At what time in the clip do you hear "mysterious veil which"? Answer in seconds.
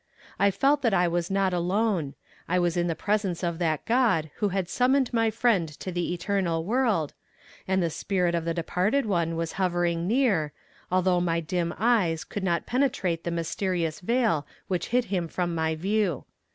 13.29-14.87